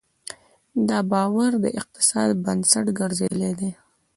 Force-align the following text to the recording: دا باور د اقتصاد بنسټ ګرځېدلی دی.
دا 0.89 0.99
باور 1.11 1.51
د 1.63 1.65
اقتصاد 1.79 2.29
بنسټ 2.43 2.85
ګرځېدلی 2.99 3.51
دی. 3.59 3.71